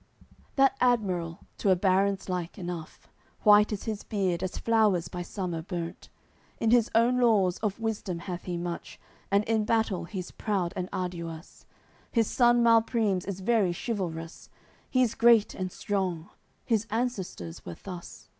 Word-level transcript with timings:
AOI. 0.00 0.02
CCXXIX 0.02 0.56
That 0.56 0.76
admiral 0.80 1.40
to 1.58 1.70
a 1.70 1.76
baron's 1.76 2.28
like 2.30 2.56
enough, 2.58 3.06
White 3.42 3.70
is 3.70 3.84
his 3.84 4.02
beard 4.02 4.42
as 4.42 4.56
flowers 4.56 5.08
by 5.08 5.20
summer 5.20 5.60
burnt; 5.60 6.08
In 6.58 6.70
his 6.70 6.90
own 6.94 7.20
laws, 7.20 7.58
of 7.58 7.78
wisdom 7.78 8.20
hath 8.20 8.44
he 8.44 8.56
much; 8.56 8.98
And 9.30 9.44
in 9.44 9.66
battle 9.66 10.04
he's 10.04 10.30
proud 10.30 10.72
and 10.74 10.88
arduous. 10.90 11.66
His 12.10 12.28
son 12.28 12.62
Malprimes 12.64 13.26
is 13.28 13.40
very 13.40 13.74
chivalrous, 13.74 14.48
He's 14.88 15.14
great 15.14 15.52
and 15.54 15.70
strong; 15.70 16.30
his 16.64 16.86
ancestors 16.90 17.66
were 17.66 17.76
thus. 17.82 18.30